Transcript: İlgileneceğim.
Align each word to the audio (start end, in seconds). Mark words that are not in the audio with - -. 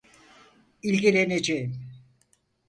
İlgileneceğim. 0.83 1.89